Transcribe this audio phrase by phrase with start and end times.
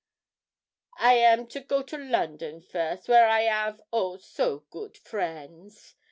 [0.97, 5.93] 'I am to go to London first, where I 'av, oh, so good friends!